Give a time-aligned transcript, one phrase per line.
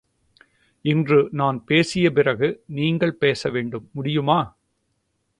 [0.85, 4.39] இன்று நான் பேசிய பிறகு நீங்கள் பேச வேண்டும், முடியுமா?